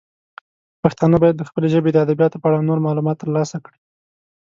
[0.83, 3.79] پښتانه باید د خپلې ژبې د ادبیاتو په اړه نور معلومات ترلاسه کړي.